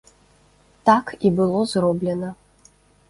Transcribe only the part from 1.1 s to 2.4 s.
і было зроблена.